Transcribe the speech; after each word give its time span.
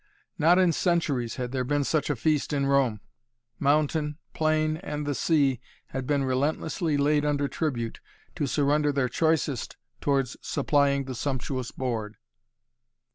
Not 0.39 0.57
in 0.57 0.71
centuries 0.71 1.35
had 1.35 1.51
there 1.51 1.63
been 1.63 1.83
such 1.83 2.09
a 2.09 2.15
feast 2.15 2.53
in 2.53 2.65
Rome. 2.65 3.01
Mountain, 3.59 4.17
plain 4.33 4.77
and 4.77 5.05
the 5.05 5.13
sea 5.13 5.59
had 5.89 6.07
been 6.07 6.23
relentlessly 6.25 6.97
laid 6.97 7.23
under 7.23 7.47
tribute, 7.47 7.99
to 8.33 8.47
surrender 8.47 8.91
their 8.91 9.09
choicest 9.09 9.77
towards 10.01 10.37
supplying 10.41 11.03
the 11.03 11.13
sumptuous 11.13 11.69
board. 11.69 12.17